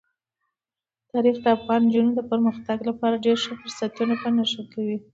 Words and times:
تاریخ 1.11 1.37
د 1.41 1.45
افغان 1.57 1.81
نجونو 1.87 2.11
د 2.15 2.21
پرمختګ 2.31 2.77
لپاره 2.89 3.21
ډېر 3.25 3.37
ښه 3.43 3.53
فرصتونه 3.61 4.13
په 4.21 4.29
نښه 4.35 4.63
کوي. 4.73 4.97